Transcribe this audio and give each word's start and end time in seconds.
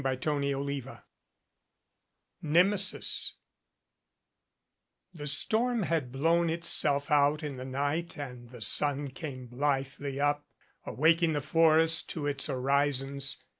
CHAPTER 0.03 0.31
XXI 0.31 1.03
NEMESIS 2.41 3.35
THE 5.13 5.27
storm 5.27 5.83
had 5.83 6.11
blown 6.11 6.49
itself 6.49 7.11
out 7.11 7.43
in 7.43 7.57
the 7.57 7.65
night 7.65 8.17
and 8.17 8.49
the 8.49 8.61
sun 8.61 9.09
came 9.11 9.45
blithely 9.45 10.19
up, 10.19 10.47
awaking 10.87 11.33
the 11.33 11.41
forest 11.41 12.09
to 12.17 12.25
its 12.25 12.49
orisons. 12.49 13.43